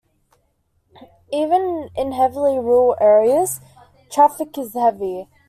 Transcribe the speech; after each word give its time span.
Even 1.31 1.91
in 1.95 2.11
heavily 2.13 2.57
rural 2.57 2.97
areas, 2.99 3.59
traffic 4.11 4.57
is 4.57 4.73
heavy. 4.73 5.27